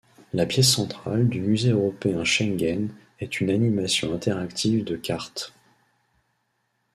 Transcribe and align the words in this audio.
La 0.33 0.47
pièce 0.47 0.71
centrale 0.71 1.29
du 1.29 1.41
Musée 1.41 1.69
européen 1.69 2.23
Schengen 2.23 2.87
est 3.19 3.39
une 3.39 3.51
animation 3.51 4.11
interactive 4.15 4.83
de 4.83 4.95
cartes. 4.97 5.53